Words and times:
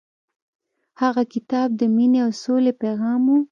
هغه 1.01 1.23
کتاب 1.33 1.67
د 1.79 1.81
مینې 1.95 2.19
او 2.25 2.31
سولې 2.43 2.73
پیغام 2.81 3.21
و. 3.27 3.33